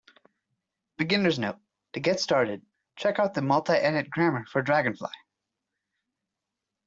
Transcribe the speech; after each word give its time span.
Beginner's 0.97 1.37
note: 1.37 1.59
to 1.93 1.99
get 1.99 2.19
started, 2.19 2.65
check 2.95 3.19
out 3.19 3.35
the 3.35 3.41
multiedit 3.41 4.09
grammar 4.09 4.45
for 4.47 4.63
dragonfly. 4.63 5.11